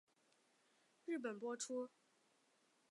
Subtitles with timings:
[1.05, 1.91] 日本播出。